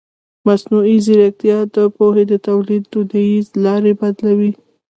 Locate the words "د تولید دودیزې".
2.31-3.55